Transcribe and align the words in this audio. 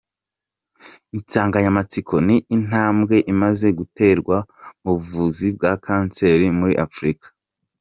Insanganyamatsiko 1.15 2.15
ni: 2.27 2.37
“Intambwe 2.55 3.15
imaze 3.33 3.67
guterwa 3.79 4.37
mu 4.83 4.91
buvuzi 4.97 5.45
bwa 5.55 5.71
Kanseri 5.85 6.45
muri 6.59 6.73
Afurika”. 6.85 7.27